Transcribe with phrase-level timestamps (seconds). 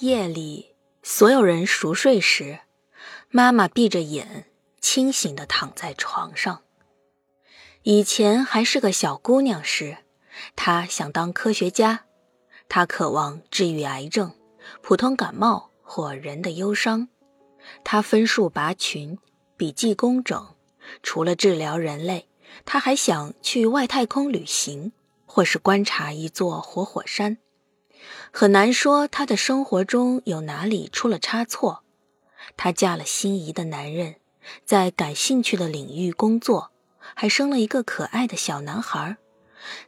[0.00, 2.60] 夜里，所有人熟睡时，
[3.30, 4.44] 妈妈闭着眼，
[4.80, 6.62] 清醒地躺在床上。
[7.82, 9.98] 以前还是个小姑娘时，
[10.54, 12.04] 她想当科学家，
[12.68, 14.32] 她渴望治愈癌症、
[14.82, 17.08] 普通感冒或人的忧伤。
[17.82, 19.18] 她分数拔群，
[19.56, 20.54] 笔记工整。
[21.02, 22.28] 除了治疗人类，
[22.64, 24.92] 她还想去外太空旅行，
[25.26, 27.38] 或是观察一座活火山。
[28.32, 31.84] 很难说她的生活中有哪里出了差错。
[32.56, 34.16] 她嫁了心仪的男人，
[34.64, 36.70] 在感兴趣的领域工作，
[37.14, 39.16] 还生了一个可爱的小男孩。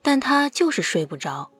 [0.02, 1.50] 但她就是睡不着，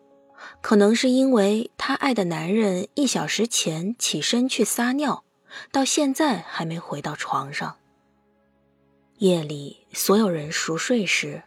[0.61, 5.25] 可能是因为她爱的男人一小时前起身去撒尿，
[5.71, 7.77] 到现在还没回到床上。
[9.19, 11.45] 夜里，所有人熟睡时，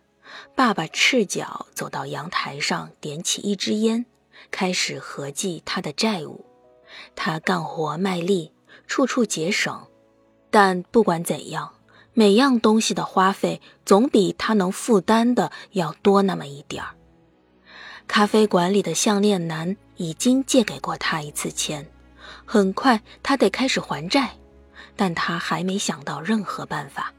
[0.56, 4.06] 爸爸赤脚走到阳台上，点起一支烟。
[4.52, 6.46] 开始合计他的债务，
[7.16, 8.52] 他干活卖力，
[8.88, 9.88] 处处节省，
[10.50, 11.74] 但不管怎样，
[12.14, 16.96] 每样东西的花费总比他能负担的要多那么一点儿。
[18.08, 21.90] 咖啡馆里的项链男已经借给过他一次钱，
[22.46, 24.38] 很快他得开始还债，
[24.96, 27.14] 但他还没想到任何办法。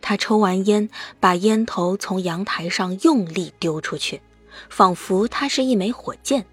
[0.00, 0.88] 他抽完烟，
[1.20, 4.20] 把烟头从阳台上用力丢出去。
[4.68, 6.44] 仿佛它是一枚火箭，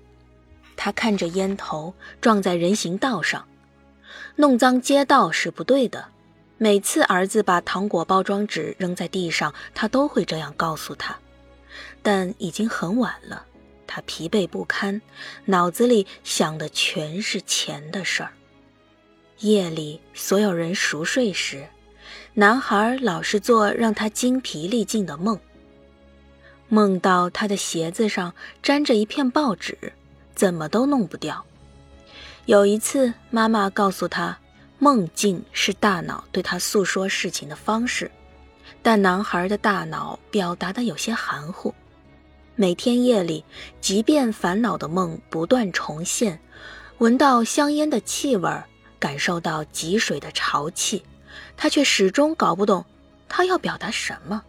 [0.75, 3.47] 他看着烟头撞在人行道上，
[4.35, 6.09] 弄脏街道是不对的。
[6.57, 11.17] 每次儿子把糖果包装纸扔在地上，他都会这样告诉他。
[12.03, 13.45] 但已经很晚了，
[13.87, 15.01] 他疲惫不堪，
[15.45, 18.33] 脑子里想的全是钱的事儿。
[19.39, 21.67] 夜里，所有人熟睡时，
[22.35, 25.39] 男孩老是做让他精疲力尽的梦。
[26.73, 28.33] 梦到他的鞋子上
[28.63, 29.91] 粘着一片报纸，
[30.33, 31.45] 怎么都弄不掉。
[32.45, 34.39] 有一次，妈妈告诉他，
[34.79, 38.09] 梦境是大脑对他诉说事情的方式，
[38.81, 41.75] 但男孩的大脑表达的有些含糊。
[42.55, 43.43] 每天夜里，
[43.81, 46.39] 即便烦恼的梦不断重现，
[46.99, 48.49] 闻到香烟的气味，
[48.97, 51.03] 感受到积水的潮气，
[51.57, 52.85] 他却始终搞不懂
[53.27, 54.41] 他要表达什么。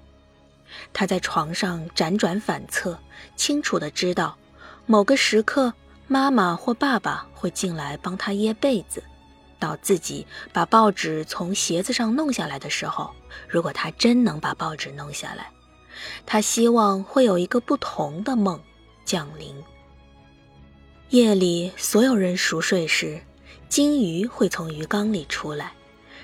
[0.92, 2.98] 他在床上辗转反侧，
[3.36, 4.36] 清楚的知道，
[4.86, 5.72] 某个时刻，
[6.06, 9.02] 妈妈或爸爸会进来帮他掖被子。
[9.58, 13.10] 到自己把报纸从鞋子上弄下来的时候，
[13.48, 15.50] 如果他真能把报纸弄下来，
[16.26, 18.60] 他希望会有一个不同的梦
[19.04, 19.54] 降临。
[21.10, 23.22] 夜里，所有人熟睡时，
[23.68, 25.72] 金鱼会从鱼缸里出来，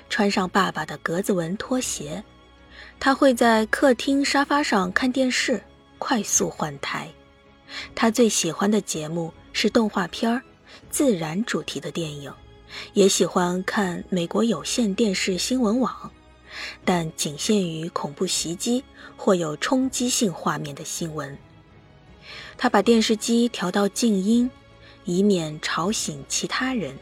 [0.09, 2.21] 穿上爸爸的格子纹拖鞋。
[2.99, 5.63] 他会在客厅沙发上看电视，
[5.97, 7.09] 快速换台。
[7.95, 10.41] 他最喜欢的节目是动画片儿、
[10.89, 12.31] 自然主题的电影，
[12.93, 16.11] 也喜欢看美国有线电视新闻网，
[16.83, 18.83] 但仅限于恐怖袭击
[19.15, 21.37] 或有冲击性画面的新闻。
[22.57, 24.49] 他把电视机调到静音，
[25.05, 26.97] 以免吵醒其他人。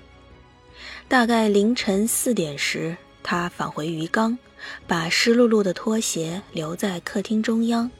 [1.07, 2.95] 大概凌晨四点时。
[3.29, 4.39] 他返回鱼缸，
[4.87, 7.91] 把湿漉漉的拖鞋留在客厅中央。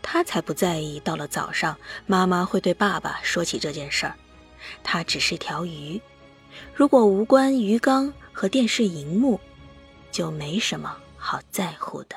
[0.00, 1.76] 他才不在意，到了早上，
[2.06, 4.14] 妈妈会对爸爸说起这件事儿。
[4.84, 6.00] 他只是条鱼，
[6.72, 9.40] 如果无关鱼缸和电视荧幕，
[10.12, 12.14] 就没什么好在乎的。